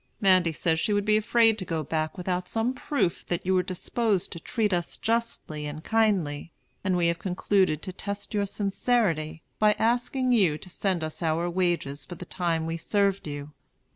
[0.19, 3.61] Mandy says she would be afraid to go back without some proof that you were
[3.61, 6.51] disposed to treat us justly and kindly;
[6.83, 11.47] and we have concluded to test your sincerity by asking you to send us our
[11.47, 13.51] wages for the time we served you.